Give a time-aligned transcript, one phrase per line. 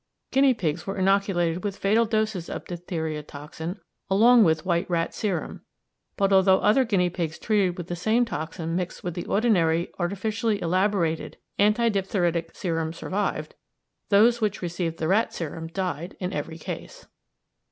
[0.31, 5.61] Guinea pigs were inoculated with fatal doses of diphtheria toxin along with white rat serum;
[6.17, 10.59] but although other guinea pigs treated with the same toxin mixed with the ordinary artificially
[10.59, 13.53] elaborated anti diphtheritic serum survived,
[14.09, 17.05] those which received the rat serum died in every case.